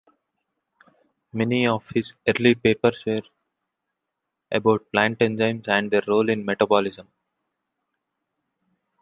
[1.31, 3.21] Many of his early papers were
[4.51, 7.07] about plant enzymes and their role in metabolism.